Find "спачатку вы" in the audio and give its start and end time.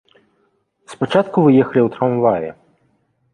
0.93-1.51